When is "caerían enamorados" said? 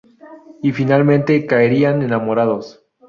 1.45-2.83